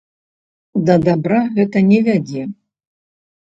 [0.87, 2.43] Да дабра гэта не давядзе.